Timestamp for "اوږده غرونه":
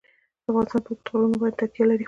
0.91-1.37